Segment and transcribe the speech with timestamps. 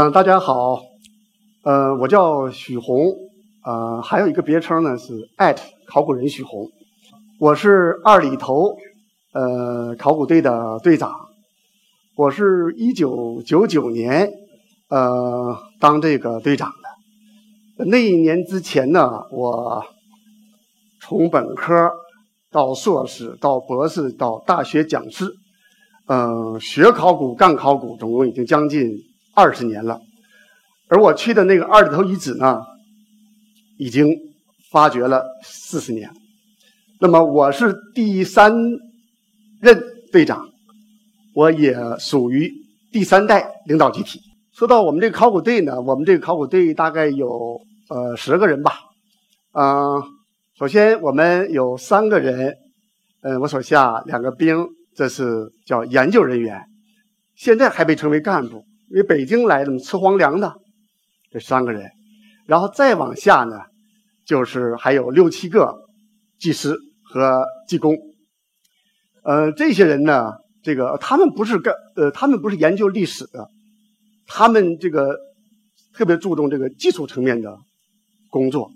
[0.00, 0.78] 嗯，大家好，
[1.64, 3.16] 呃，我叫许红，
[3.64, 6.70] 呃，还有一个别称呢是艾特考古人许红，
[7.40, 8.76] 我是二里头
[9.32, 11.12] 呃考古队的队长，
[12.14, 14.30] 我是一九九九年
[14.88, 16.70] 呃当这个队长
[17.76, 19.84] 的，那一年之前呢，我
[21.00, 21.90] 从本科
[22.52, 25.24] 到硕士到博士到大学讲师，
[26.06, 29.07] 嗯，学考古干考古，总共已经将近。
[29.38, 30.00] 二十年了，
[30.88, 32.60] 而我去的那个二里头遗址呢，
[33.76, 34.08] 已经
[34.72, 36.10] 发掘了四十年。
[36.98, 38.52] 那么我是第三
[39.60, 39.80] 任
[40.10, 40.48] 队长，
[41.36, 42.52] 我也属于
[42.90, 44.18] 第三代领导集体。
[44.52, 48.72] 说到我们这个考古队呢，我们这个考古队大概有呃十个人吧。
[49.52, 50.02] 嗯，
[50.58, 52.56] 首先我们有三个人，
[53.22, 54.66] 嗯，我手下两个兵，
[54.96, 56.60] 这是叫研究人员，
[57.36, 58.64] 现在还被称为干部。
[58.90, 60.54] 因为北京来的吃皇粮的，
[61.30, 61.90] 这三个人，
[62.46, 63.60] 然后再往下呢，
[64.24, 65.76] 就是还有六七个
[66.38, 67.98] 技师和技工。
[69.22, 70.32] 呃，这些人呢，
[70.62, 73.50] 这个他们不是干，呃，他们不是研究历史的，
[74.26, 75.18] 他们这个
[75.92, 77.58] 特别注重这个技术层面的
[78.30, 78.70] 工作。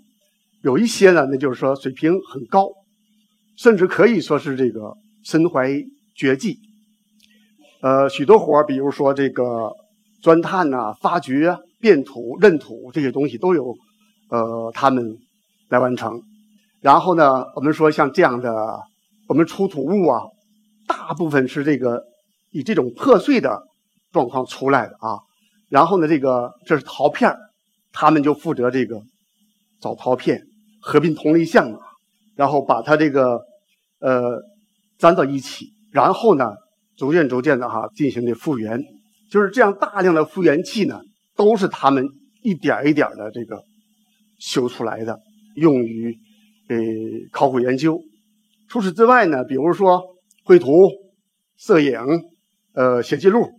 [0.61, 2.69] 有一些呢，那就是说水平很高，
[3.57, 5.71] 甚至可以说是这个身怀
[6.15, 6.59] 绝技。
[7.81, 9.73] 呃，许多活比如说这个。
[10.23, 13.75] 钻探呐、发掘、变土、认土这些东西都有，
[14.29, 15.17] 呃，他们
[15.67, 16.21] 来完成。
[16.79, 18.49] 然后呢，我们说像这样的，
[19.27, 20.21] 我们出土物啊，
[20.87, 22.01] 大部分是这个
[22.51, 23.63] 以这种破碎的
[24.13, 25.19] 状况出来的啊。
[25.67, 27.35] 然后呢，这个这是陶片
[27.91, 29.01] 他们就负责这个
[29.81, 30.41] 找陶片，
[30.81, 31.69] 合并同类项，
[32.37, 33.41] 然后把它这个
[33.99, 34.41] 呃
[34.99, 36.53] 粘到一起，然后呢，
[36.95, 38.81] 逐渐逐渐的哈进行的复原。
[39.33, 41.01] 就是这样，大量的复原器呢，
[41.35, 42.07] 都是他们
[42.43, 43.63] 一点一点的这个
[44.37, 45.19] 修出来的，
[45.55, 46.15] 用于
[46.69, 46.77] 呃
[47.31, 47.99] 考古研究。
[48.69, 50.03] 除此之外呢，比如说
[50.43, 50.87] 绘图、
[51.57, 51.99] 摄影、
[52.75, 53.49] 呃写记录，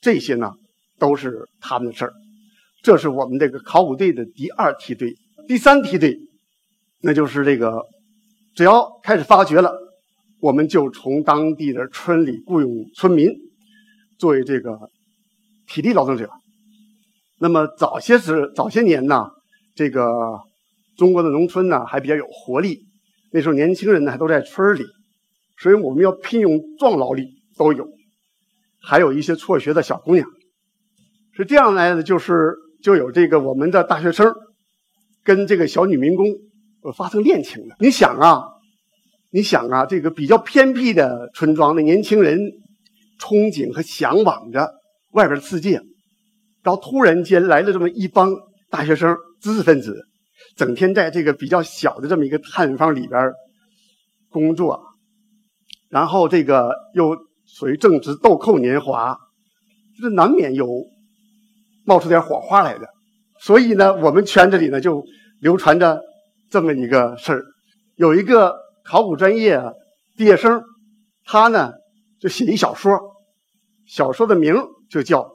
[0.00, 0.52] 这些呢
[1.00, 2.12] 都是他们的事儿。
[2.84, 5.16] 这是我们这个考古队的第二梯队，
[5.48, 6.16] 第三梯队，
[7.00, 7.82] 那就是这个，
[8.54, 9.72] 只要开始发掘了，
[10.38, 13.28] 我们就从当地的村里雇佣村民
[14.18, 14.88] 作为这个。
[15.66, 16.30] 体力劳动者，
[17.38, 19.26] 那么早些时早些年呢，
[19.74, 20.40] 这个
[20.96, 22.86] 中国的农村呢还比较有活力，
[23.32, 24.84] 那时候年轻人呢还都在村里，
[25.58, 27.24] 所以我们要聘用壮劳力
[27.56, 27.86] 都有，
[28.80, 30.26] 还有一些辍学的小姑娘，
[31.32, 34.32] 是这样来的，就是就有这个我们的大学生
[35.24, 36.26] 跟这个小女民工
[36.96, 37.76] 发生恋情了。
[37.80, 38.44] 你想啊，
[39.30, 42.38] 你想啊，这个比较偏僻的村庄的年轻人
[43.18, 44.72] 憧憬和向往着。
[45.16, 45.80] 外边的世界，
[46.62, 48.30] 然后突然间来了这么一帮
[48.68, 50.06] 大学生、知识分子，
[50.56, 53.32] 整天在这个比较小的这么一个探方里边
[54.28, 54.78] 工作，
[55.88, 57.16] 然后这个又
[57.46, 59.16] 属于正值豆蔻年华，
[59.98, 60.68] 这难免有
[61.86, 62.86] 冒出点火花来的。
[63.40, 65.02] 所以呢，我们圈子里呢就
[65.40, 65.98] 流传着
[66.50, 67.42] 这么一个事儿：
[67.94, 69.62] 有一个考古专业
[70.14, 70.62] 毕业生，
[71.24, 71.72] 他呢
[72.20, 73.00] 就写一小说，
[73.86, 74.54] 小说的名。
[74.88, 75.30] 就叫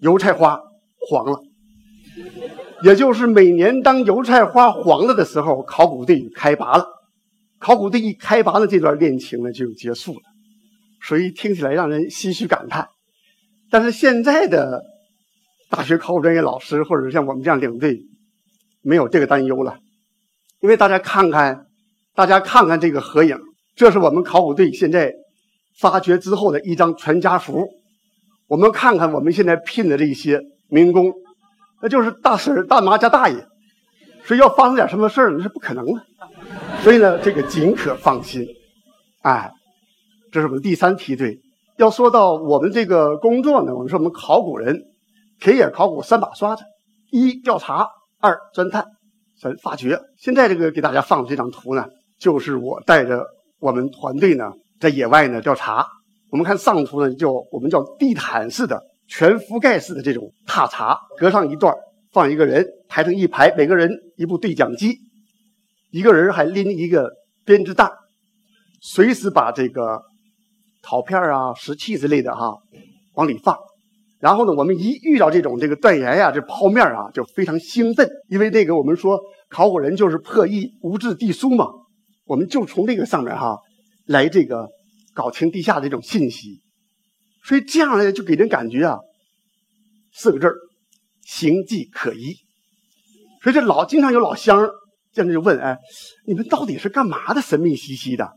[0.00, 0.60] 油菜花
[1.08, 1.40] 黄了，
[2.82, 6.86] 也就是每年当油菜花黄了的时候，考古队开拔了。
[7.58, 10.20] 考古队一开拔呢，这段恋情呢就结束了，
[11.00, 12.88] 所以听起来让人唏嘘感叹。
[13.70, 14.82] 但是现在的
[15.70, 18.00] 大学考古专业老师，或者像我们这样领队，
[18.82, 19.78] 没有这个担忧了，
[20.60, 21.66] 因为大家看看，
[22.14, 23.38] 大家看看这个合影，
[23.76, 25.14] 这是我们考古队现在
[25.78, 27.68] 发掘之后的一张全家福。
[28.52, 30.38] 我们看看我们现在聘的这些
[30.68, 31.10] 民工，
[31.80, 33.46] 那就是大婶、大妈加大爷，
[34.26, 36.02] 所以要发生点什么事儿，那是不可能的。
[36.82, 38.46] 所以呢，这个尽可放心。
[39.22, 39.50] 哎，
[40.30, 41.40] 这是我们第三梯队。
[41.78, 44.82] 要说到我们这个工作呢，我们说我们考古人，
[45.40, 46.62] 田野考古三把刷子：
[47.10, 47.88] 一调查，
[48.20, 48.84] 二钻探，
[49.40, 49.98] 三发掘。
[50.18, 51.86] 现在这个给大家放的这张图呢，
[52.18, 53.24] 就是我带着
[53.60, 55.86] 我们团队呢，在野外呢调查。
[56.32, 61.74] 我们看上图呢，叫我们叫地毯式的、全覆盖式的这种踏查，隔上一段
[62.10, 64.96] 放一个人，排成一排，每个人一部对讲机，
[65.90, 67.12] 一个人还拎一个
[67.44, 67.90] 编织袋，
[68.80, 70.00] 随时把这个
[70.82, 72.56] 陶片啊、石器之类的哈
[73.12, 73.54] 往里放。
[74.18, 79.20] 然后呢，我们一遇到这种这个断崖呀、这剖面啊，就非常兴奋，因为那个我们说
[79.50, 81.66] 考古人就是破译无字地书嘛，
[82.24, 83.58] 我们就从这个上面哈
[84.06, 84.70] 来这个。
[85.14, 86.60] 搞清地下的这种信息，
[87.44, 88.98] 所以这样呢，就给人感觉啊，
[90.12, 90.54] 四个字儿，
[91.22, 92.34] 形迹可疑。
[93.42, 94.70] 所以这老经常有老乡
[95.12, 95.76] 见着就问：“哎，
[96.26, 97.42] 你们到底是干嘛的？
[97.42, 98.30] 神秘兮兮的。”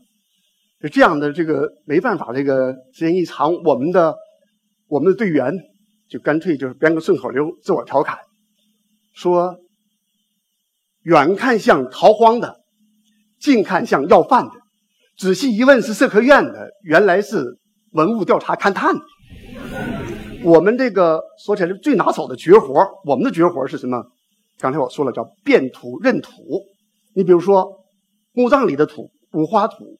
[0.82, 4.14] 就这样的这个没办法，这个时间一长，我们的
[4.88, 5.54] 我们的队员
[6.08, 8.18] 就干脆就是编个顺口溜，自我调侃，
[9.14, 9.56] 说
[11.02, 12.60] ：“远看像逃荒的，
[13.40, 14.52] 近看像要饭的，
[15.16, 17.58] 仔细一问是社科院的，原来是
[17.92, 18.94] 文物调查勘探。”
[20.44, 24.04] 我们这个说起来是最拿手的绝活，我们的绝活是什么？
[24.58, 26.30] 刚才我说了，叫辨土认土。
[27.14, 27.84] 你比如说
[28.32, 29.98] 墓葬里的土，五花土。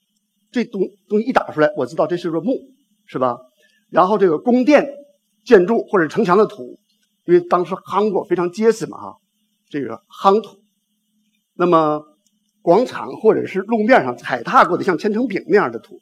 [0.53, 2.53] 这东东西一打出来，我知道这是个墓，
[3.07, 3.37] 是吧？
[3.91, 4.87] 然后这个宫殿
[5.45, 6.79] 建筑或者城墙的土，
[7.27, 9.17] 因为当时夯过，非常结实嘛，哈，
[9.69, 10.59] 这个夯土。
[11.55, 12.01] 那么
[12.67, 16.01] 广场或者是路面上踩踏过的像千层饼那样的土，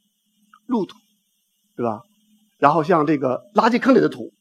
[0.65, 0.97] 路土，
[1.77, 2.01] 对吧？
[2.59, 4.33] 然后像这个垃圾坑里的土，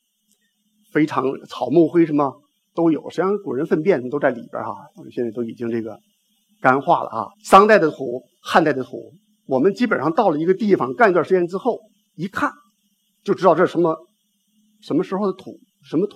[0.93, 2.33] 非常草木灰什么
[2.73, 4.73] 都有，实际上古人粪便都在里边哈。
[5.11, 5.99] 现在都已经这个
[6.61, 7.27] 干化了啊。
[7.43, 9.11] 商代的土，汉代的土。
[9.45, 11.77] 我们基本上到了一个地方干一段时间之后，
[12.15, 12.49] 一看
[13.25, 13.97] 就知道这是什么
[14.81, 16.15] 什么时候的土，什么土。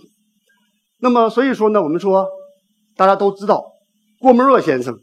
[1.00, 2.26] 那么所以说呢，我们说
[2.96, 3.62] 大家都知道
[4.22, 4.98] 郭沫若先生，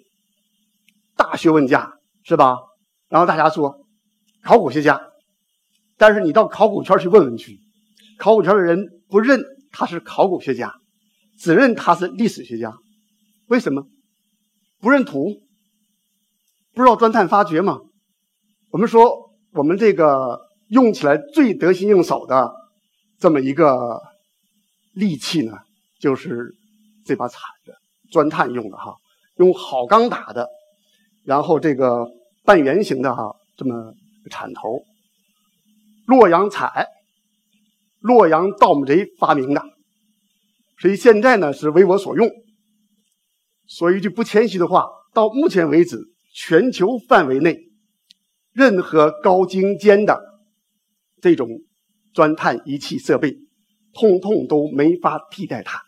[1.37, 2.59] 学问家是吧？
[3.09, 3.87] 然后大家说
[4.43, 5.01] 考古学家，
[5.97, 7.61] 但是你到考古圈去问问去，
[8.19, 9.41] 考古圈的人不认
[9.71, 10.75] 他是考古学家，
[11.39, 12.77] 只认他是历史学家。
[13.49, 13.87] 为什么？
[14.81, 15.43] 不认图？
[16.73, 17.81] 不知道钻探发掘吗？
[18.71, 22.53] 我们说，我们这个用起来最得心应手的
[23.19, 24.03] 这么一个
[24.93, 25.53] 利器呢，
[26.01, 26.53] 就是
[27.05, 27.73] 这把铲子，
[28.11, 28.97] 钻探用的哈，
[29.37, 30.49] 用好钢打的，
[31.25, 32.07] 然后这个
[32.45, 33.95] 半圆形的哈，这么
[34.31, 34.83] 铲头，
[36.07, 36.87] 洛阳铲，
[38.01, 39.63] 洛阳盗墓贼发明的，
[40.79, 42.31] 所以现在呢是为我所用。
[43.67, 45.99] 说一句不谦虚的话，到目前为止，
[46.35, 47.59] 全球范围内。
[48.53, 50.21] 任何高精尖的
[51.21, 51.49] 这种
[52.13, 53.37] 钻探仪器设备，
[53.93, 55.83] 通通都没法替代它。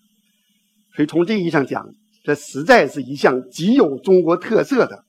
[0.97, 1.89] 所以从这意义上讲，
[2.25, 5.05] 这实在是一项极有中国特色的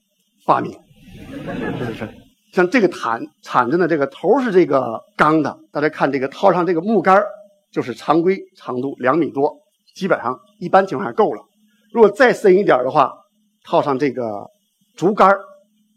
[0.48, 0.72] 发明。
[0.72, 2.08] 是不是？
[2.54, 7.22] 像这个铲铲子呢，这个头是这个钢的，大家看这个套上这个木杆
[7.70, 9.54] 就是常规长度两米多，
[9.94, 11.42] 基本上一般情况下够了。
[11.92, 13.12] 如果再深一点的话，
[13.62, 14.46] 套上这个
[14.96, 15.36] 竹竿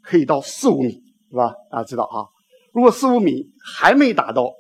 [0.03, 1.01] 可以到四五米。
[1.31, 1.53] 是吧？
[1.71, 2.27] 大家知道啊，
[2.73, 4.51] 如果四五米还没打到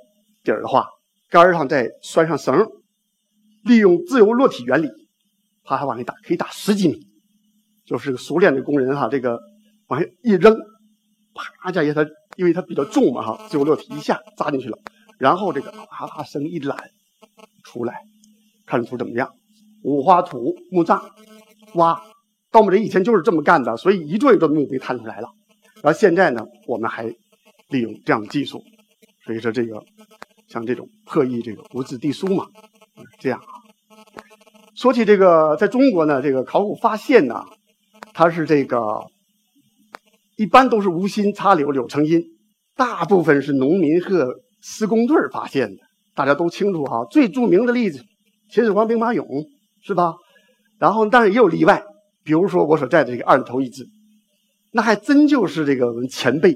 [0.41, 0.87] 底儿的话，
[1.29, 2.65] 杆上再拴上绳，
[3.65, 4.87] 利用自由落体原理，
[5.65, 6.95] 它还往里打，可以打十几米。
[7.85, 9.37] 就是个熟练的工人哈，这个
[9.91, 10.55] 往下一扔，
[11.33, 14.77] 啪一下，它因为它比较重嘛哈，自由落体一下扎进去了，
[15.19, 16.77] 然后这个啪啪声一揽
[17.65, 17.99] 出来，
[18.65, 19.29] 看出怎么样？
[19.83, 21.03] 五花土墓葬
[21.73, 22.01] 挖，
[22.51, 25.27] 盗墓贼以前就是这么干的，所以一座一座墓被探出来了。
[25.81, 27.03] 然后现在呢，我们还
[27.67, 28.63] 利用这样的技术，
[29.25, 29.83] 所以说这个
[30.47, 32.45] 像这种破译这个无字地书嘛，
[33.19, 33.59] 这样啊。
[34.73, 37.43] 说起这个，在中国呢，这个考古发现呢，
[38.13, 39.05] 它是这个
[40.37, 42.23] 一般都是无心插柳柳成荫，
[42.75, 45.83] 大部分是农民和施工队发现的，
[46.15, 47.05] 大家都清楚哈。
[47.11, 48.03] 最著名的例子，
[48.49, 49.45] 秦始皇兵马俑
[49.83, 50.13] 是吧？
[50.79, 51.83] 然后，但是也有例外，
[52.23, 53.85] 比如说我所在的这个二里头遗址。
[54.71, 56.55] 那还真就是这个我们前辈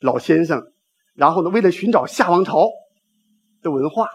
[0.00, 0.62] 老先生，
[1.14, 2.68] 然后呢，为了寻找夏王朝
[3.60, 4.08] 的文化，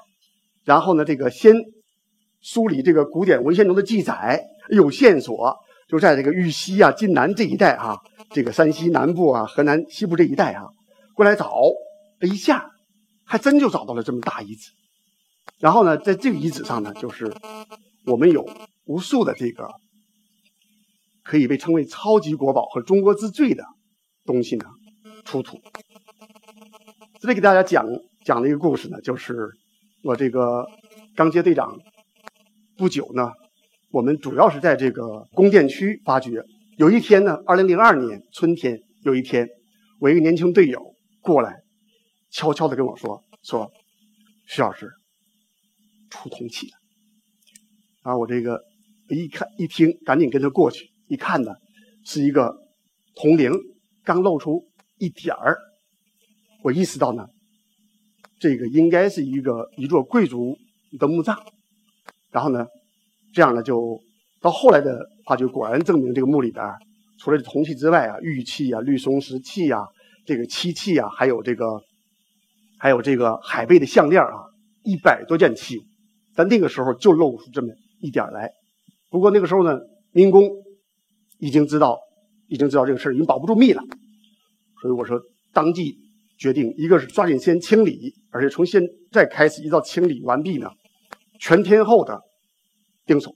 [0.64, 1.54] 然后呢，这个先
[2.42, 5.56] 梳理这个古典文献中的记载，有线索，
[5.88, 7.98] 就在这个豫西啊、晋南这一带啊，
[8.36, 10.66] 这个山西南部啊、河南西部这一带啊，
[11.14, 11.56] 过来找，
[12.20, 12.70] 一下
[13.24, 14.72] 还真就找到了这么大遗址。
[15.58, 17.34] 然后呢，在这个遗址上呢，就是
[18.06, 18.46] 我们有
[18.84, 19.70] 无数的这个。
[21.24, 23.64] 可以被称为超级国宝和中国之最的
[24.26, 24.66] 东西呢，
[25.24, 25.58] 出土。
[27.22, 27.88] 这里给大家讲
[28.26, 29.50] 讲的一个故事呢，就是
[30.04, 30.68] 我这个
[31.16, 31.80] 刚接队长
[32.78, 33.32] 不久呢，
[33.92, 36.44] 我们主要是在这个宫殿区发掘。
[36.78, 39.48] 有一天呢，二零零二年春天，有一天，
[40.00, 41.62] 我一个年轻队友过来，
[42.32, 43.72] 悄悄的跟我说：“说
[44.46, 44.92] 徐老师
[46.10, 46.74] 出铜器了。”
[48.04, 48.62] 啊，我这个
[49.08, 50.90] 一看一听，赶紧跟着过去。
[51.08, 51.54] 一看呢，
[52.04, 52.54] 是一个
[53.16, 53.54] 铜铃，
[54.04, 54.68] 刚露出
[54.98, 55.58] 一点儿。
[56.62, 57.26] 我意识到呢，
[58.38, 60.58] 这个应该是一个一座贵族
[61.00, 61.40] 的墓葬。
[62.32, 62.68] 然后呢，
[63.34, 64.02] 这样呢，就
[64.46, 66.64] 到后来的话，就，果然证明这个墓里边
[67.18, 69.88] 除了铜器之外啊，玉器啊、绿松石器啊、
[70.24, 71.66] 这个漆器啊，还有这个
[72.78, 74.30] 还有这个海贝的项链啊，
[74.84, 75.82] 一百多件器物。
[76.36, 78.52] 但那个时候就露出这么一点来。
[79.10, 79.80] 不过那个时候呢，
[80.12, 80.48] 民工
[81.40, 81.98] 已经知道，
[82.48, 83.82] 已经知道这个事，已经保不住密了。
[84.80, 85.20] 所以我说，
[85.54, 85.98] 当即
[86.38, 90.70] 决定，一个是抓紧先清理，而且从现在开始一到清理完毕呢，
[91.40, 92.22] 全天候的
[93.08, 93.34] 盯守。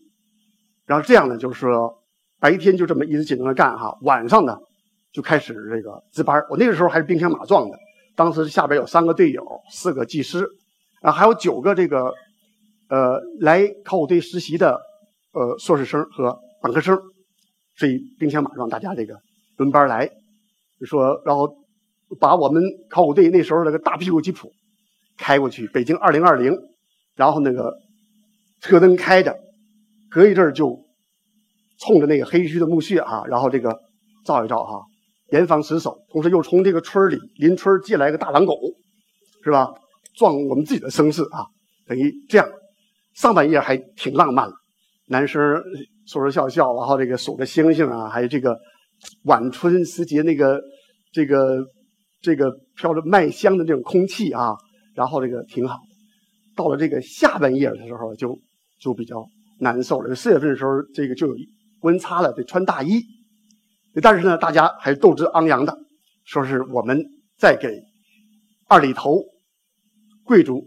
[0.89, 2.01] 然后这样呢，就是说
[2.39, 4.57] 白天就这么一直紧张的干哈，晚上呢
[5.11, 6.43] 就开始这个值班。
[6.49, 7.77] 我那个时候还是兵强马壮的，
[8.15, 10.43] 当时下边有三个队友，四个技师，
[11.03, 12.11] 啊，还有九个这个
[12.89, 14.81] 呃来考古队实习的
[15.33, 16.99] 呃硕士生和本科生，
[17.75, 19.15] 所以兵强马壮，大家这个
[19.57, 20.09] 轮班来。
[20.85, 21.53] 说，然后
[22.19, 24.49] 把我们考古队那时候那个大屁股吉普
[25.17, 26.57] 开过去，北京二零二零，
[27.15, 27.77] 然后那个
[28.61, 29.37] 车灯开着，
[30.09, 30.85] 隔一阵儿就
[31.79, 33.79] 冲着那个黑黢的墓穴啊，然后这个
[34.25, 34.81] 照一照哈，
[35.31, 35.97] 严防死守。
[36.11, 38.53] 同时又从这个村里邻村借来个大狼狗，
[39.43, 39.69] 是吧？
[40.15, 41.45] 撞我们自己的声势啊，
[41.87, 42.49] 等于这样。
[43.13, 44.49] 上半夜还挺浪漫，
[45.07, 45.41] 男生
[46.05, 48.57] 说说笑笑，然后这个数着星星啊，还有这个。
[49.23, 50.61] 晚春时节，那个
[51.13, 51.65] 这个
[52.21, 54.53] 这个飘着麦香的这种空气啊，
[54.93, 55.79] 然后这个挺好。
[56.53, 58.37] 到了这个下半夜的时候，就
[58.81, 59.25] 就比较
[59.59, 60.15] 难受了。
[60.15, 61.35] 四月份的时候，这个就有
[61.81, 63.01] 温差了，得穿大衣。
[64.01, 65.77] 但是呢，大家还斗志昂扬的，
[66.23, 67.03] 说是我们
[67.37, 67.81] 在给
[68.67, 69.23] 二里头
[70.23, 70.63] 贵族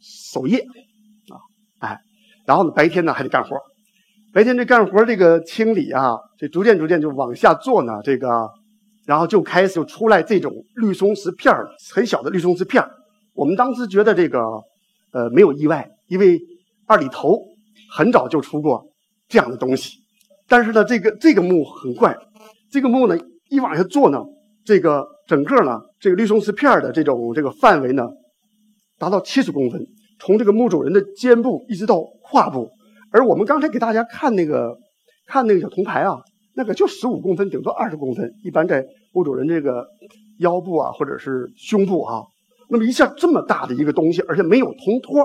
[0.00, 1.38] 守夜啊，
[1.78, 1.98] 哎，
[2.44, 3.56] 然后呢，白天呢还得干活。
[4.32, 8.28] 白天这干活这个清理啊，这逐渐逐渐就往下做呢，这个，
[9.06, 12.90] 然后就开始就出来这种绿松石片儿，很小的绿松石片儿。
[13.32, 14.40] 我们当时觉得这个，
[15.12, 16.38] 呃，没有意外，因为
[16.86, 17.38] 二里头
[17.90, 18.86] 很早就出过
[19.28, 19.98] 这样的东西。
[20.48, 22.16] 但是呢，这个这个墓很怪，
[22.70, 23.16] 这个墓呢
[23.48, 24.22] 一往下做呢，
[24.64, 28.08] 这个整个呢这个绿松石片的这种这个范围呢，
[28.98, 29.84] 达到七十公分，
[30.18, 32.68] 从这个墓主人的肩部一直到胯部。
[33.12, 34.76] 而我们刚才给大家看那个，
[35.26, 36.20] 看那个小铜牌啊，
[36.54, 39.84] 那个就十五公分，顶多二十公分，一般在墓主人这个
[40.38, 42.22] 腰部啊，或者是胸部啊，
[42.68, 45.24] 那么一下这么大的一个东西，而且没有铜托，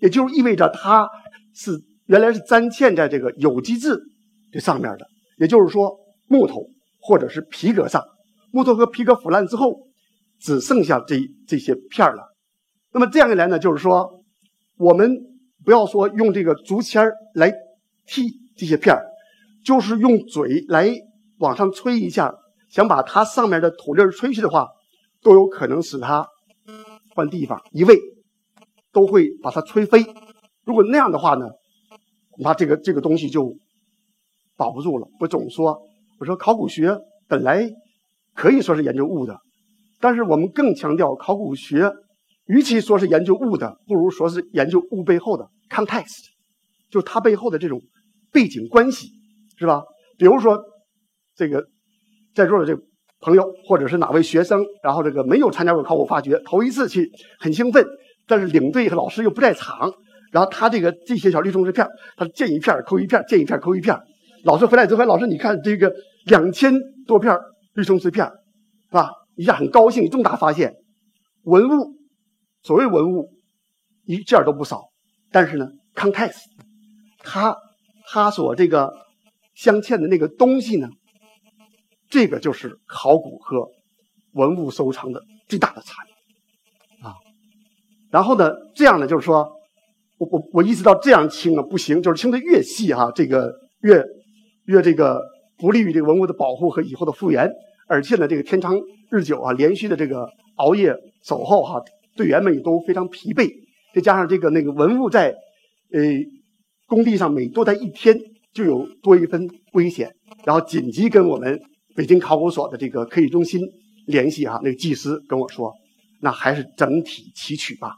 [0.00, 1.08] 也就意味着它
[1.54, 1.72] 是
[2.06, 3.98] 原来是粘嵌在这个有机质
[4.52, 5.06] 这上面的，
[5.38, 5.96] 也就是说
[6.28, 6.66] 木头
[7.00, 8.02] 或者是皮革上，
[8.50, 9.88] 木头和皮革腐烂之后，
[10.40, 12.34] 只剩下这这些片了。
[12.92, 14.24] 那么这样一来呢，就是说
[14.76, 15.30] 我们。
[15.64, 17.50] 不要说用这个竹签来
[18.06, 18.94] 剔这些片，
[19.64, 20.90] 就是用嘴来
[21.38, 22.34] 往上吹一下，
[22.68, 24.68] 想把它上面的土粒吹去的话，
[25.22, 26.28] 都有可能使它
[27.14, 27.98] 换地方移位，
[28.92, 30.04] 都会把它吹飞。
[30.66, 31.46] 如果那样的话呢，
[32.34, 33.56] 恐怕这个这个东西就
[34.56, 35.08] 保不住了。
[35.20, 35.80] 我总说，
[36.18, 36.98] 我说考古学
[37.28, 37.70] 本来
[38.34, 39.38] 可以说是研究物的，
[40.00, 41.92] 但是我们更强调考古学，
[42.46, 45.48] 与其说是研究物的，不如说是研究物背后的。
[45.70, 46.26] context，
[46.90, 47.80] 就是它背后的这种
[48.30, 49.08] 背景关系，
[49.58, 49.82] 是吧？
[50.18, 50.62] 比如说，
[51.34, 51.64] 这个
[52.34, 52.80] 在座的这
[53.20, 57.10] 朋友，或者是哪位学生，然后这个没有参加过考古发掘，头一次去，
[57.40, 57.84] 很兴奋，
[58.28, 59.92] 但是领队和老师又不在场，
[60.34, 61.86] 然后他这个这些小绿松石片，
[62.16, 63.96] 他见一片抠一片，见一片抠一片。
[64.42, 66.74] 老师回来之后，老师你看这个两千
[67.06, 67.38] 多片
[67.74, 69.12] 绿松石片，是吧？
[69.36, 70.74] 一下很高兴，重大发现，
[71.44, 71.94] 文物，
[72.64, 73.30] 所谓文物，
[74.06, 74.82] 一件都不少。
[75.30, 76.42] 但是呢，context，
[77.20, 77.56] 它
[78.08, 78.92] 它所这个
[79.54, 80.88] 镶嵌的那个东西呢，
[82.08, 83.68] 这个就是考古和
[84.32, 87.14] 文物收藏的最大的差别啊。
[88.10, 89.48] 然后呢，这样呢，就是说，
[90.18, 93.52] 我我我意识到这样清啊不行，就是清的越细哈，这个
[93.82, 94.02] 越
[94.66, 95.20] 越这个
[95.58, 97.50] 不利于这个文物的保护和以后的复原，
[97.88, 98.80] 而且呢，这个天长
[99.10, 101.82] 日久啊，连续的这个熬夜守候哈，
[102.16, 103.50] 队员们也都非常疲惫。
[103.94, 105.30] 再加上这个那个文物在，
[105.92, 106.00] 呃，
[106.86, 108.16] 工地上每多待一天
[108.52, 110.12] 就有多一分危险，
[110.44, 111.60] 然后紧急跟我们
[111.94, 113.60] 北京考古所的这个科技中心
[114.06, 115.72] 联系哈，那个技师跟我说，
[116.20, 117.94] 那还是整体提取吧，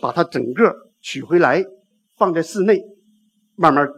[0.00, 0.74] 把它整个
[1.06, 1.64] 取回来
[2.16, 2.82] 放在室内，
[3.54, 3.88] 慢慢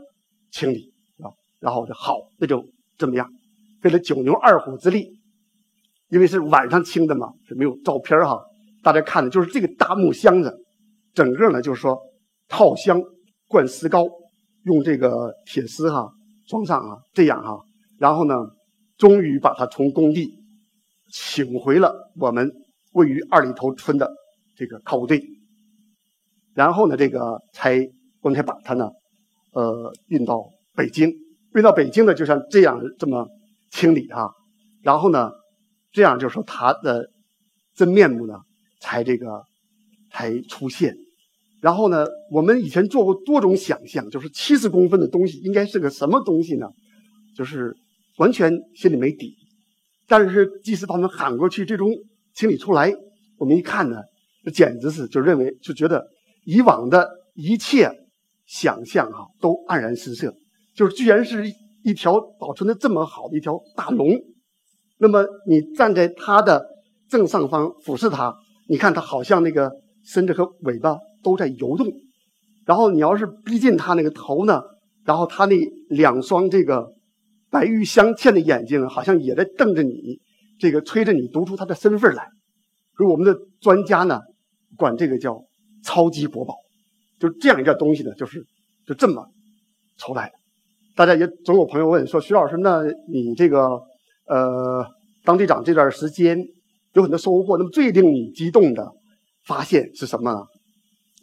[0.51, 2.63] 清理啊，然后就好，那就
[2.99, 3.27] 这么样，
[3.81, 5.19] 费了九牛二虎之力，
[6.11, 8.39] 因为是晚上清的嘛，是没有照片哈，
[8.83, 10.55] 大家看的就是这个大木箱子。
[11.15, 11.99] 整个呢，就是说，
[12.47, 13.03] 套箱
[13.47, 14.05] 灌石膏，
[14.65, 16.13] 用这个铁丝哈
[16.47, 17.59] 装上啊，这样哈，
[17.99, 18.35] 然后呢，
[18.99, 20.31] 终于把它从工地
[21.11, 22.53] 请回了我们
[22.93, 24.13] 位于二里头村的
[24.55, 25.25] 这个考古队，
[26.59, 27.89] 然后呢，这个才
[28.21, 28.91] 我们才把它呢，
[29.53, 31.15] 呃，运到北京，
[31.55, 33.29] 运到北京呢，就像这样这么
[33.71, 34.33] 清理哈，
[34.83, 35.31] 然后呢，
[35.93, 37.11] 这样就是说它的
[37.77, 38.41] 真面目呢，
[38.81, 39.45] 才这个
[40.11, 40.97] 才出现。
[41.61, 46.67] 然后呢，我们以前做过多种想象，就是七十公分的东西应该是个什么东西呢？
[47.37, 47.73] 就是
[48.17, 49.37] 完全心里没底。
[50.09, 51.95] 但是即使把他们喊过去，最终
[52.35, 52.93] 清理出来，
[53.37, 54.03] 我们一看呢，
[54.43, 56.05] 这简直是就认为就觉得
[56.49, 57.91] 以往的一切
[58.47, 60.35] 想象哈都黯然失色。
[60.75, 61.45] 就是居然是
[61.83, 64.09] 一条保存的这么好的一条大龙，
[64.99, 66.65] 那么你站在它的
[67.09, 68.35] 正上方俯视它，
[68.69, 69.71] 你看它好像那个
[70.03, 71.87] 身子和尾巴都在游动。
[72.65, 74.63] 然后你要是逼近它那个头呢，
[75.05, 75.57] 然后它那
[75.91, 76.95] 两双这个。
[77.51, 80.21] 白玉镶嵌的眼睛好像也在瞪着你，
[80.59, 82.29] 这个催着你读出它的身份来。
[82.95, 84.21] 所以我们的专家呢，
[84.77, 85.43] 管这个叫
[85.89, 86.55] 超级国宝，
[87.19, 88.45] 就这样一件东西呢，就是
[88.87, 89.27] 就这么
[89.97, 90.33] 出来的。
[90.95, 93.81] 大家也总有朋友问说：“徐老师，那你这个
[94.27, 94.85] 呃
[95.25, 96.37] 当队长这段时间
[96.93, 98.93] 有很多收获，那么最令你激动的
[99.47, 100.39] 发现是什么呢？”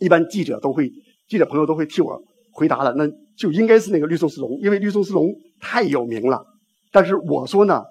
[0.01, 0.91] 一般记者都会，
[1.29, 2.19] 记者朋友都会替我
[2.51, 3.07] 回答了，那
[3.37, 5.29] 就应该是那个绿松石龙，因为绿松石龙。
[5.61, 6.45] 太有名了，
[6.91, 7.81] 但是我说呢，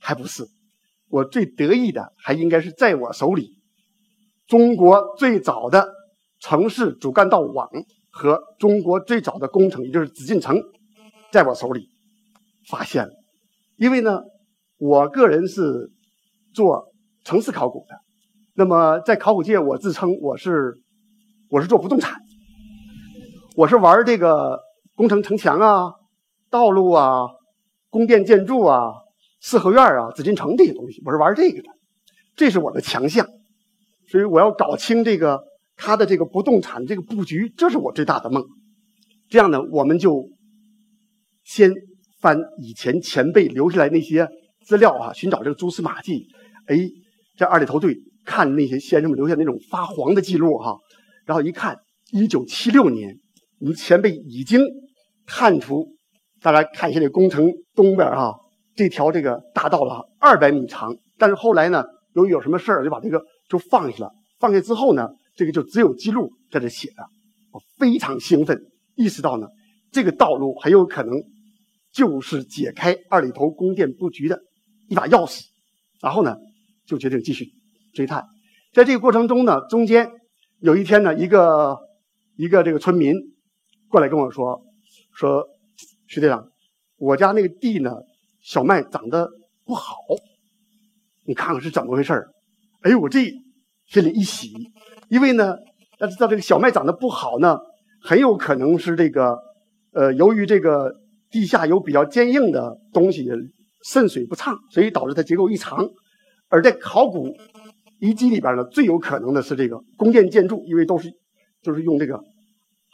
[0.00, 0.44] 还不是。
[1.08, 3.50] 我最得意的还应该是在我手里，
[4.48, 5.86] 中国最早的
[6.48, 7.68] 城市主干道网
[8.08, 10.62] 和中国最早的工程，也就是紫禁城，
[11.32, 11.88] 在我手里
[12.68, 13.10] 发现了。
[13.76, 14.20] 因为呢，
[14.78, 15.90] 我个人是
[16.54, 16.84] 做
[17.24, 17.96] 城市考古的，
[18.54, 20.76] 那么在考古界，我自称我是
[21.50, 22.14] 我是做不动产，
[23.56, 24.60] 我是玩这个
[24.94, 25.94] 工程城墙啊。
[26.48, 27.26] 道路啊，
[27.90, 28.92] 宫殿建筑啊，
[29.40, 31.68] 四合院啊，紫禁城这些东西，我是玩这个的，
[32.36, 33.26] 这是我的强项，
[34.06, 35.42] 所以我要搞清这个
[35.76, 38.44] 他的这个不动产这个布局，这是我最大的梦。
[39.28, 40.28] 这样呢，我们就
[41.44, 41.72] 先
[42.20, 44.28] 翻以前前辈留下来那些
[44.64, 46.26] 资料啊，寻找这个蛛丝马迹。
[46.66, 46.76] 哎，
[47.36, 50.76] 在二里头队看那些先生们留下那种发黄的记录哈，
[51.24, 51.76] 然后一看，
[52.10, 53.16] 一九七六年，
[53.60, 54.60] 我们前辈已经
[55.26, 55.94] 看出。
[56.42, 58.32] 大家看一下这工程东边哈，
[58.76, 60.94] 这条这个大道了，二百米长。
[61.18, 61.82] 但是后来呢，
[62.14, 64.12] 由于有什么事儿，就把这个就放下了。
[64.38, 67.06] 放下之后呢，这个就只有记录在这写着。
[67.52, 68.60] 我非常兴奋，
[68.96, 69.46] 意识到呢，
[69.92, 71.14] 这个道路很有可能
[71.92, 74.40] 就是解开二里头宫殿布局的
[74.88, 75.42] 一把钥匙。
[76.00, 76.36] 然后呢，
[76.86, 77.46] 就决定继续
[77.94, 78.24] 追探。
[78.72, 80.10] 在这个过程中呢，中间
[80.60, 81.78] 有一天呢，一个
[82.36, 83.14] 一个这个村民
[83.88, 84.60] 过来跟我说
[85.14, 85.46] 说。
[86.08, 86.48] 徐队长，
[86.98, 87.90] 我家那个地呢，
[88.40, 89.28] 小麦长得
[89.64, 89.96] 不好，
[91.24, 92.28] 你看看是怎么回事儿？
[92.82, 93.24] 哎呦，我这
[93.86, 94.52] 心里一喜，
[95.08, 95.56] 因为呢，
[95.98, 97.58] 要知道这个小麦长得不好呢，
[98.02, 99.38] 很有可能是这个，
[99.92, 100.92] 呃，由于这个
[101.30, 103.28] 地下有比较坚硬的东西
[103.82, 105.88] 渗水不畅，所以导致它结构异常。
[106.48, 107.34] 而在考古
[108.00, 111.10] 遗迹里边呢，最有可能的是这个宫殿建筑，因为都是
[111.62, 112.20] 就是用这个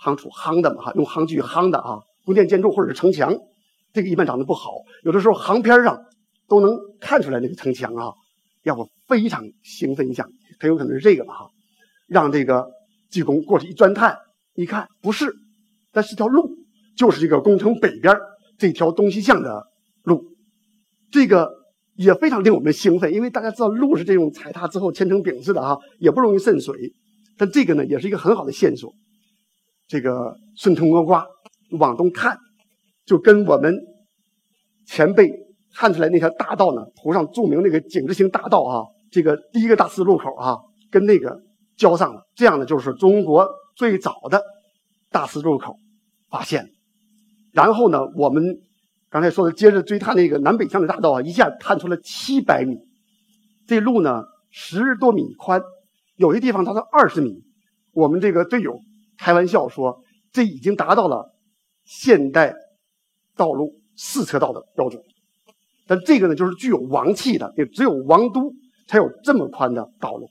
[0.03, 1.99] 夯土夯的嘛，哈，用夯具夯的啊。
[2.25, 3.37] 宫殿建筑或者是城墙，
[3.93, 4.71] 这个一般长得不好，
[5.03, 5.99] 有的时候航片上
[6.47, 8.13] 都能看出来那个城墙啊，
[8.63, 10.25] 让我非常兴奋一下，
[10.61, 11.51] 很有可能是这个吧哈，
[12.13, 12.71] 让这个
[13.09, 14.17] 济公过去一钻探，
[14.55, 15.35] 一看不是，
[15.93, 16.49] 那是条路，
[16.97, 18.15] 就是这个工程北边
[18.59, 19.67] 这条东西向的
[20.05, 20.23] 路，
[21.11, 21.51] 这个
[21.95, 26.93] 也非常令我们兴奋，因为大家知道路是这种踩踏之后千层饼似的哈，也不容易渗水，
[27.37, 28.93] 但这个呢也是一个很好的线索，
[29.89, 31.27] 这个顺藤摸瓜。
[31.79, 32.37] 往东看，
[33.07, 33.75] 就跟我们
[34.85, 35.33] 前辈
[35.75, 40.59] 看出来那条大道呢，图上著名那个井字形大道啊，这个第一个大字路口啊，
[40.91, 41.35] 跟那个
[41.77, 42.23] 交上了。
[42.35, 44.43] 这样呢，就是中国最早的
[45.11, 45.77] 大十字路口
[46.29, 46.71] 发现。
[47.53, 48.61] 然后呢，我们
[49.11, 52.77] 刚才说的，接着追探那个南北向的大道啊，一下探出了七百米。
[53.67, 55.61] 这路呢，十多米宽，
[56.17, 57.43] 有些地方它是二十米。
[57.93, 58.81] 我们这个队友
[59.19, 60.01] 开玩笑说，
[60.33, 61.31] 这已经达到了。
[61.85, 62.55] 现代
[63.37, 65.03] 道路四车道的标准，
[65.89, 68.53] 但这个呢，就是具有王气的，也只有王都
[68.87, 70.31] 才有这么宽的道路。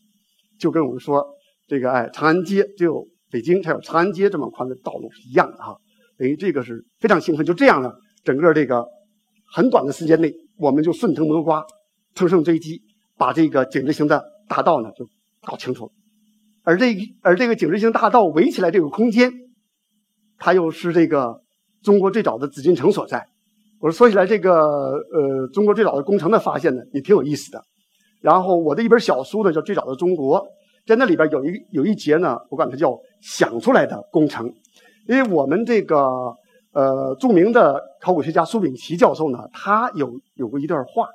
[0.62, 1.26] 就跟我们说
[1.68, 5.76] 这个，哎，长安街只有北京才有长安街这么宽的道路是一样的哈。
[6.18, 7.44] 等于这个是非常兴奋。
[7.44, 7.92] 就这样呢，
[8.24, 8.86] 整个这个
[9.52, 11.66] 很短的时间内，我们就顺藤摸瓜、
[12.14, 12.80] 乘胜追击，
[13.18, 15.08] 把这个井字形的大道呢就
[15.42, 15.92] 搞清楚了。
[16.64, 19.34] 而这而这个井字形大道围起来这个空间。
[20.38, 21.42] 它又是这个
[21.84, 23.28] 中国最早的紫禁城所在。
[23.80, 27.64] 我说说起来，这个呃，中国最早的工程的发现呢，也挺有意思的。
[28.22, 30.40] 然后我的一本小书呢，叫《最早的中国》，
[30.86, 34.54] 在那里边有一有一节呢，我管它叫“想出来的工程”。
[35.10, 35.98] 因为我们这个
[36.72, 41.08] 呃著名的考古学家苏秉琦教授呢，他有有过一段话，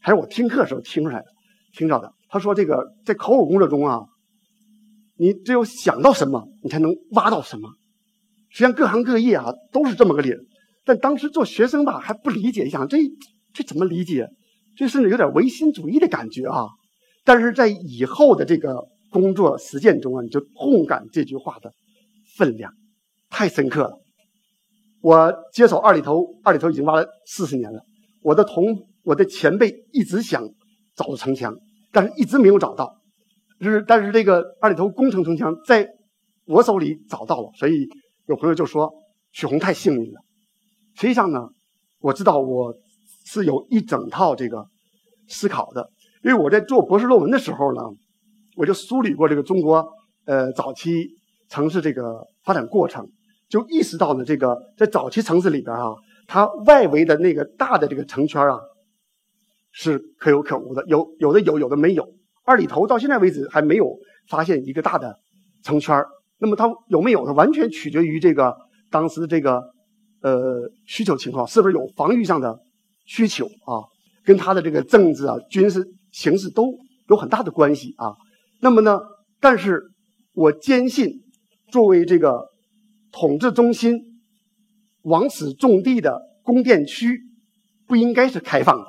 [0.00, 1.26] 还是我听课的时候听出来的，
[1.76, 2.10] 听着的。
[2.30, 4.00] 他说：“这个在考古工作中啊，
[5.18, 7.68] 你只有想到什么，你才能挖到什么。
[8.48, 10.32] 实际上，各行各业啊都是这么个理。
[10.86, 12.96] 但当时做学生吧还不理解，想这
[13.52, 14.26] 这怎么理解？
[14.78, 16.68] 就甚至有点唯心主义的感觉啊。
[17.24, 21.72] 但是在以后的这个工作实践中啊，你就痛感这句话的
[22.36, 22.72] 分量，
[23.28, 23.98] 太深刻了。
[25.00, 27.82] 我接手二里头，二里头已经挖了四十年了。
[28.22, 28.64] 我的同
[29.02, 30.42] 我的前辈一直想
[30.94, 31.54] 找城墙，
[31.92, 32.94] 但是一直没有找到。
[33.60, 35.88] 就是，但是这个二里头工程城墙在
[36.46, 37.88] 我手里找到了，所以
[38.26, 38.92] 有朋友就说
[39.32, 40.20] 许宏太幸运了。
[40.94, 41.40] 实际上呢，
[42.00, 42.74] 我知道我
[43.30, 44.66] 是有一整套这个
[45.28, 45.86] 思考的，
[46.24, 47.82] 因为我在做博士论文的时候呢，
[48.56, 49.86] 我就梳理过这个中国
[50.24, 51.10] 呃早期
[51.50, 53.06] 城市这个发展过程，
[53.50, 55.90] 就意识到呢，这个在早期城市里边啊，
[56.26, 58.58] 它外围的那个大的这个城圈啊
[59.72, 62.08] 是可有可无的，有有的有，有的没有。
[62.44, 63.94] 二里头到现在为止还没有
[64.30, 65.14] 发现一个大的
[65.62, 66.02] 城圈
[66.38, 67.34] 那么它有没有呢？
[67.34, 68.56] 完全取决于这个
[68.90, 69.60] 当时这个
[70.22, 72.58] 呃需求情况，是不是有防御上的
[73.08, 73.82] 需求啊？
[74.24, 76.72] 跟他的这个政治啊、军事形势都
[77.08, 78.14] 有很大的关系啊。
[78.60, 79.00] 那么呢，
[79.40, 79.82] 但是
[80.32, 81.10] 我坚信，
[81.72, 82.46] 作为这个
[83.10, 83.98] 统治中心，
[85.02, 87.22] 往此种地的供电区
[87.86, 88.84] 不应该是开放的，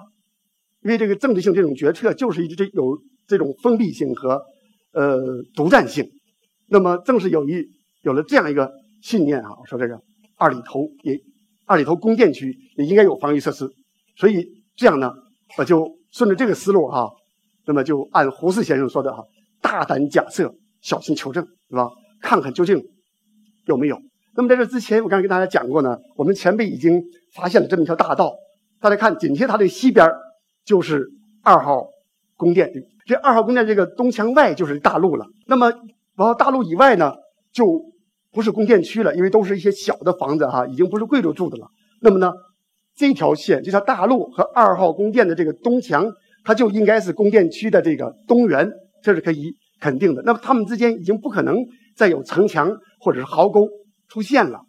[0.84, 3.02] 因为这个政治性这种决策就是一直这有。
[3.30, 4.42] 这种封闭性和
[4.92, 5.20] 呃
[5.54, 6.10] 独占性，
[6.66, 7.64] 那么正是有一
[8.02, 8.72] 有了这样一个
[9.04, 10.02] 信念啊，我说这个
[10.36, 11.16] 二里头也
[11.68, 13.70] 二里头供电区也应该有防御设施，
[14.20, 15.14] 所以这样呢，
[15.58, 17.10] 我就顺着这个思路哈，
[17.66, 19.24] 那么就按胡适先生说的哈，
[19.62, 21.88] 大胆假设，小心求证，是吧？
[22.22, 22.84] 看看究竟
[23.66, 23.98] 有没有。
[24.36, 27.02] 那么在这之前，我刚才跟大家讲过呢，我们前辈已经
[27.34, 28.34] 发现了这么一条大道，
[28.82, 30.06] 大家看紧贴它的西边
[30.66, 31.08] 就是
[31.42, 31.88] 二号
[32.36, 32.70] 宫殿。
[33.06, 35.70] 这二号宫殿这个东墙外就是大路了，那么
[36.18, 37.16] 然后大路以外呢，
[37.54, 37.82] 就
[38.32, 41.68] 不是宫殿区了，因为都是一些小的房子哈，已经不是贵族住的了。
[42.02, 42.34] 那么呢，
[43.00, 46.06] 这条线这条大路和二号宫殿的这个东墙，
[46.44, 48.70] 它就应该是宫殿区的这个东园，
[49.02, 50.22] 这是可以肯定的。
[50.26, 53.70] 那么它们之间已经不可能再有城墙或者是壕沟
[54.10, 54.60] 出现了，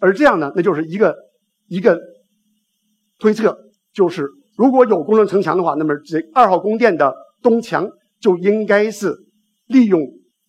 [0.00, 1.16] 而这样呢，那就是一个
[1.68, 1.98] 一个
[3.18, 3.56] 推测，
[3.94, 7.14] 就是如果有工程城墙的话，那么这二号宫殿的。
[7.42, 9.12] 东墙就应该是
[9.66, 10.00] 利用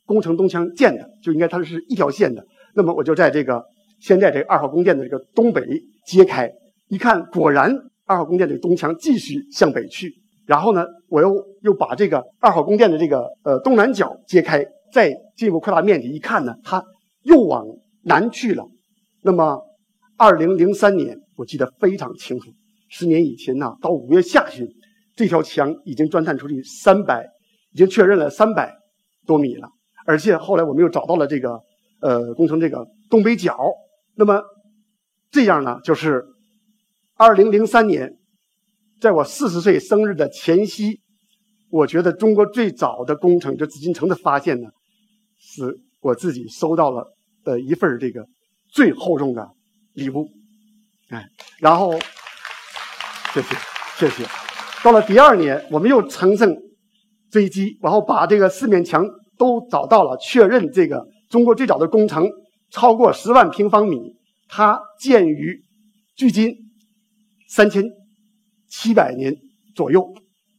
[0.05, 2.45] 工程东墙建的，就应该它是一条线的。
[2.75, 3.63] 那么我就在这个
[3.99, 5.63] 现在这个二号宫殿的这个东北
[6.05, 6.51] 揭开，
[6.93, 7.75] 一看果然
[8.06, 10.13] 二号宫殿的东墙继续向北去。
[10.45, 16.84] 然后呢，我又又把这个二号宫殿的这个呃东南角揭开，再进一步扩大面积，一看呢，它
[17.23, 17.65] 又往
[18.03, 18.63] 南去了。
[19.23, 19.60] 那么
[20.17, 22.51] 二零零三年，我记得非常清楚，
[22.89, 24.67] 十年以前呢，到五月下旬。
[25.15, 27.25] 这条墙已经钻探出去三百，
[27.71, 28.71] 已经确认了三百
[29.25, 29.67] 多米了。
[30.06, 31.60] 而且后来我们又找到了这个
[32.01, 33.58] 呃工程这个东北角。
[34.15, 34.41] 那么
[35.32, 36.23] 这样呢，就是
[37.23, 38.17] 二零零三年，
[38.99, 40.99] 在我四十岁生日的前夕，
[41.69, 44.67] 我觉得中国最早的工程，这紫禁城的发现呢，
[45.39, 48.25] 是我自己收到了的一份这个
[48.73, 49.49] 最厚重的
[49.93, 50.27] 礼物。
[51.12, 51.25] 哎，
[51.62, 51.93] 然后
[53.33, 53.55] 谢谢
[53.95, 54.25] 谢谢。
[54.83, 56.53] 到了第二年，我们又乘胜
[57.31, 59.01] 追击，然后把这个四面墙
[59.38, 62.29] 都找到了，确认这个中国最早的工程
[62.69, 64.13] 超过十万平方米，
[64.49, 65.63] 它建于
[66.17, 66.53] 距今
[67.53, 67.83] 三千
[68.67, 69.35] 七百年
[69.75, 70.11] 左右。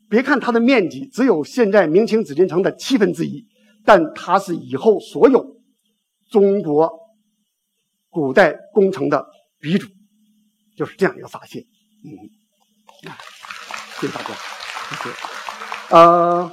[0.09, 3.45] 别看它的面积只有现在明清紫禁城的七分之一，
[3.85, 5.45] 但它是以后所有
[6.31, 6.89] 中国
[8.11, 9.27] 古代工程的
[9.59, 9.89] 鼻祖，
[10.77, 11.63] 就是这样一个发现。
[12.05, 12.31] 嗯。
[14.01, 14.29] 谢谢大家，
[14.91, 15.15] 谢谢。
[15.91, 16.51] 呃，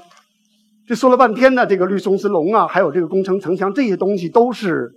[0.87, 4.91] 这说了半天呢，这个绿松石龙啊，还有这个工程城墙这些东西都是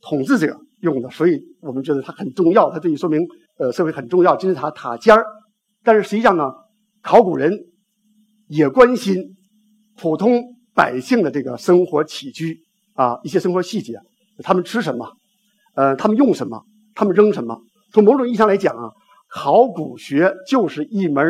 [0.00, 3.20] 统治者用的，所以我们觉得它很重要，它这里说明
[3.60, 5.24] 呃社会很重要，金字塔塔尖儿。
[5.84, 6.50] 但是实际上呢，
[7.02, 7.52] 考古人
[8.48, 9.36] 也关心
[9.96, 10.42] 普通
[10.74, 12.58] 百姓的这个生活起居
[12.94, 14.00] 啊，一些生活细节，
[14.42, 15.06] 他们吃什么，
[15.74, 17.60] 呃，他们用什么，他们扔什么。
[17.92, 18.90] 从某种意义上来讲啊。
[19.32, 21.24] 考古学就是一门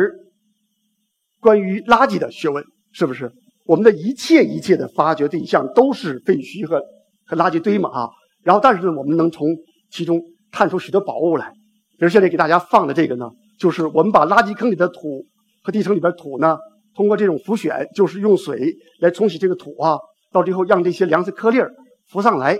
[1.39, 3.31] 关于垃圾的学问，是不是？
[3.67, 6.81] 我们的一切一切的发掘对象都是废墟和
[7.27, 8.09] 和垃圾堆嘛啊。
[8.41, 9.45] 然后，但是，我们能从
[9.91, 10.19] 其中
[10.51, 11.53] 探出许多宝物来。
[12.01, 15.23] 比如现在给大家放的这个呢，就是我们把垃圾坑里的土
[15.61, 16.57] 和地层里边土呢，
[16.95, 19.99] 通过这种浮选，就是用水来冲洗这个土啊，
[20.31, 21.71] 到最后让这些粮食颗粒儿
[22.09, 22.57] 浮上来。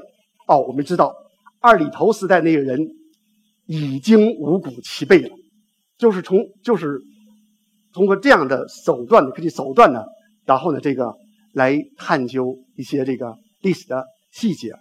[0.47, 1.11] 哦，我们知道
[1.59, 2.79] 二里头时代那个人。
[3.67, 5.29] 已经五谷齐备了，
[5.97, 6.99] 就是从就是
[7.93, 10.03] 通过这样的手段的科技手段呢，
[10.45, 11.13] 然后呢，这个
[11.53, 14.73] 来探究一些这个历史的细节。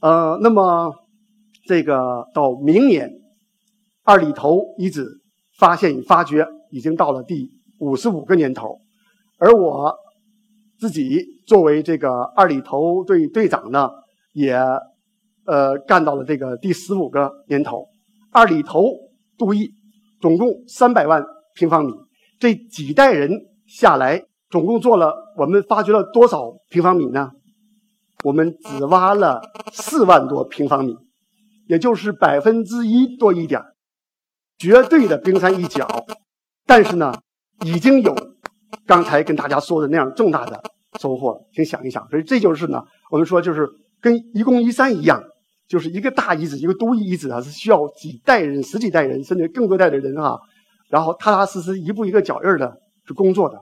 [0.00, 0.92] 呃，那么
[1.66, 3.08] 这个到明年，
[4.08, 5.20] 二里头遗址
[5.58, 8.80] 发现与发掘已经到了第五十五个年头，
[9.36, 9.94] 而我
[10.78, 13.90] 自己作为这个二里头队队长呢，
[14.32, 14.56] 也
[15.44, 17.86] 呃干到了这个第十五个年头。
[18.32, 18.82] 二里头
[19.36, 19.74] 都邑
[20.22, 21.22] 总共三百万
[21.54, 21.92] 平方米，
[22.38, 23.30] 这几代人
[23.66, 27.32] 下来，总共做了我们发掘了多少平方米呢？
[28.24, 30.96] 我们只挖了四万多平方米，
[31.66, 33.60] 也就是百分之一多一点
[34.58, 35.86] 绝对的冰山一角。
[36.66, 37.14] 但是呢，
[37.64, 38.14] 已经有
[38.86, 40.62] 刚才跟大家说的那样重大的
[41.00, 41.40] 收获了。
[41.52, 43.68] 请想一想，所以这就是呢，我们说就是
[44.00, 45.22] 跟一公一山一样。
[45.68, 50.38] 就是一个大遗址，一个都邑遗址啊，是需要几代人、十几代人，甚至更多代的人啊，
[50.88, 52.74] 然后踏踏实实、一步一个脚印的
[53.06, 53.56] 去工作的。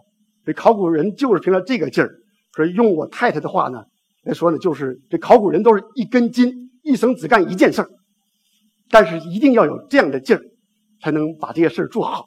[0.44, 2.14] 所以考古人就是凭着这个劲儿。
[2.54, 3.82] 所以用我太太的话呢
[4.22, 7.88] 来说呢，就是这考古人都是一根筋，一生只干一件事儿，
[8.88, 10.42] 但是一定要有这样的劲儿，
[11.06, 12.24] 才能把这些事做好，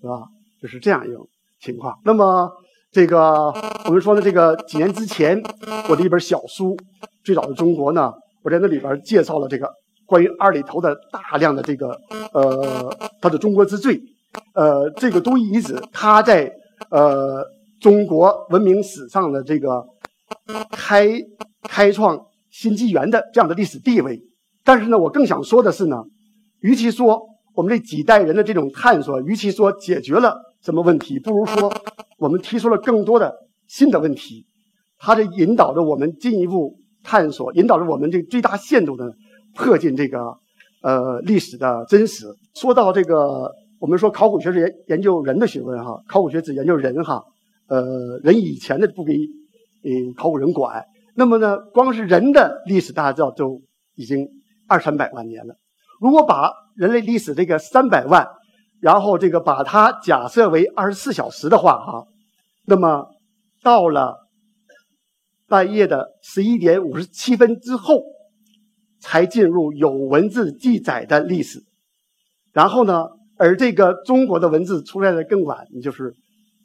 [0.00, 0.22] 是吧？
[0.58, 1.28] 就是这样一种
[1.60, 1.94] 情况。
[2.02, 2.50] 那么
[2.90, 3.52] 这个
[3.84, 5.38] 我们说呢，这个几年之前
[5.90, 6.74] 我的一本小书
[7.22, 8.10] 《最早的中国》呢。
[8.42, 9.68] 我在那里边介绍了这个
[10.06, 11.88] 关于二里头的大量的这个
[12.32, 14.00] 呃它的中国之最，
[14.54, 16.48] 呃这个都邑遗址它在
[16.90, 17.44] 呃
[17.80, 19.84] 中国文明史上的这个
[20.70, 21.20] 开
[21.64, 22.16] 开创
[22.52, 24.16] 新纪元的这样的历史地位。
[24.62, 26.04] 但是呢，我更想说的是呢，
[26.60, 27.20] 与其说
[27.56, 31.72] 我们这几代人的这种探索，与其说解决了什么问题，不如说
[32.18, 33.34] 我们提出了更多的
[33.66, 34.46] 新的问题，
[34.98, 36.78] 它这引导着我们进一步。
[37.08, 39.14] 探索引导着我们这最大限度的
[39.54, 40.18] 迫近这个
[40.82, 42.26] 呃历史的真实。
[42.52, 47.22] 说到这个，我们说考古学是研研究人的学问哈，考古学只研究人哈，
[47.68, 49.14] 呃，人以前的不给
[49.84, 50.84] 嗯考古人管。
[51.14, 53.62] 那么呢，光是人的历史，大家知道都
[53.94, 54.28] 已经
[54.66, 55.54] 二三百万年了。
[56.00, 58.26] 如果把人类历史这个三百万，
[58.80, 62.06] 然后这个把它假设为二十四小时的话哈，
[62.66, 63.06] 那么
[63.62, 64.24] 到了。
[65.48, 68.02] 半夜的十一点五十七分之后，
[68.98, 71.60] 才进入有文字记载的历史。
[72.52, 73.06] 然后呢，
[73.36, 76.12] 而这个中国的文字出来的更晚，就是，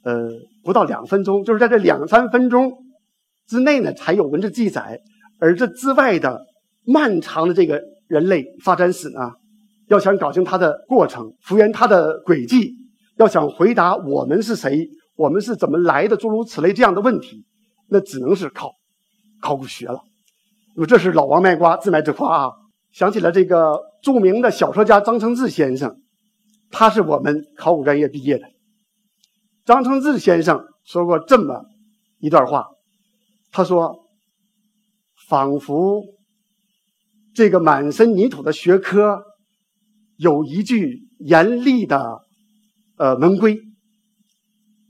[0.04, 0.32] 呃，
[0.64, 2.72] 不到两分钟，就是在这两三分钟
[3.46, 5.00] 之内呢，才有文字记载。
[5.40, 6.42] 而这之外的
[6.84, 9.32] 漫长的这个人类发展史呢，
[9.88, 12.74] 要想搞清它的过程，复原它的轨迹，
[13.16, 17.46] 要想回答我们是谁，我们是怎么来的，诸如此类这样的问题。
[17.88, 18.74] 那只能是靠
[19.42, 20.02] 考古学了。
[20.76, 22.52] 那么这是老王卖瓜，自卖自夸啊！
[22.92, 25.96] 想起了这个著名的小说家张承志先生，
[26.70, 28.46] 他是我们考古专业毕业的。
[29.64, 31.64] 张承志先生说过这么
[32.20, 32.68] 一段话，
[33.54, 34.06] 他说
[35.30, 36.02] ：“仿佛
[37.34, 39.24] 这个满身泥土的学科
[40.18, 42.22] 有一句严厉的
[42.98, 43.60] 呃门规，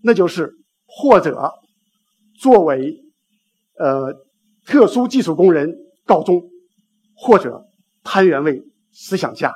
[0.02, 0.54] 那就是
[0.86, 1.52] 或者。”
[2.42, 3.04] 作为，
[3.78, 4.16] 呃，
[4.66, 5.76] 特殊技术工人
[6.08, 6.42] 告终，
[7.14, 7.66] 或者
[8.04, 9.54] 攀援为思想家，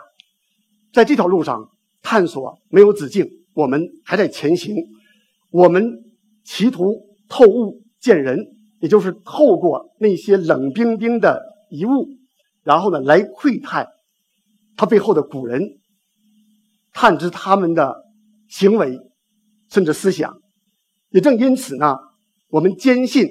[0.93, 1.71] 在这条路上
[2.03, 4.75] 探索没有止境，我们还在前行。
[5.49, 6.03] 我们
[6.43, 6.93] 企图
[7.27, 8.37] 透物见人，
[8.81, 12.05] 也就是透过那些冷冰冰的遗物，
[12.65, 13.87] 然后呢来窥探
[14.75, 15.61] 他背后的古人，
[16.91, 17.95] 探知他们的
[18.49, 18.99] 行为，
[19.69, 20.37] 甚至思想。
[21.11, 21.95] 也正因此呢。
[22.47, 23.27] 我们坚信，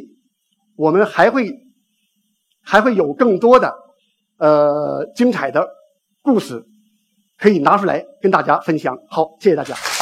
[0.77, 1.51] 我们还会
[2.61, 3.73] 还会有更多的
[4.37, 5.66] 呃精彩的
[6.20, 6.62] 故事
[7.38, 8.94] 可以拿出来跟大家分享。
[9.09, 9.93] 好，谢谢大家。